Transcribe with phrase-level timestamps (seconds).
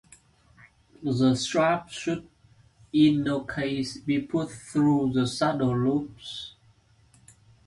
[1.03, 2.27] The strap should
[2.91, 6.55] in no case be put through the saddle loops.